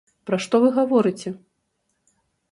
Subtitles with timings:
[0.27, 1.33] Пра што вы гаворыце?